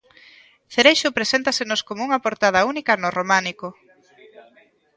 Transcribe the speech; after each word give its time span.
Cereixo 0.73 1.15
presentásenos 1.17 1.81
como 1.87 2.01
unha 2.07 2.23
portada 2.25 2.65
única 2.71 2.93
no 3.01 3.09
románico. 3.17 3.67